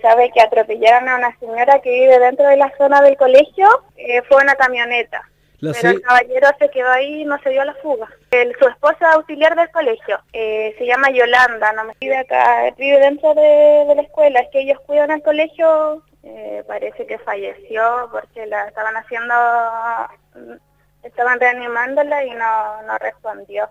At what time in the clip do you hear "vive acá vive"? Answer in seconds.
12.00-12.98